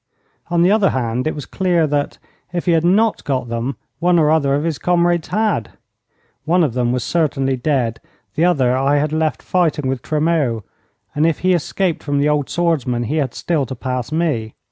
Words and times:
On 0.49 0.63
the 0.63 0.71
other 0.71 0.89
hand, 0.89 1.27
it 1.27 1.35
was 1.35 1.45
clear 1.45 1.85
that, 1.85 2.17
if 2.51 2.65
he 2.65 2.71
had 2.71 2.83
not 2.83 3.23
got 3.23 3.49
them, 3.49 3.75
one 3.99 4.17
or 4.17 4.31
other 4.31 4.55
of 4.55 4.63
his 4.63 4.79
comrades 4.79 5.27
had. 5.27 5.73
One 6.43 6.63
of 6.63 6.73
them 6.73 6.91
was 6.91 7.03
certainly 7.03 7.55
dead. 7.55 7.99
The 8.33 8.45
other 8.45 8.75
I 8.75 8.95
had 8.95 9.13
left 9.13 9.43
fighting 9.43 9.87
with 9.87 10.01
Tremeau, 10.01 10.63
and 11.13 11.27
if 11.27 11.41
he 11.41 11.53
escaped 11.53 12.01
from 12.01 12.17
the 12.17 12.27
old 12.29 12.49
swordsman 12.49 13.03
he 13.03 13.17
had 13.17 13.35
still 13.35 13.67
to 13.67 13.75
pass 13.75 14.11
me. 14.11 14.55